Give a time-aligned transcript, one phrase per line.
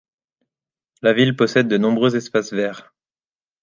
[1.03, 2.91] La ville possède de nombreux espaces verts.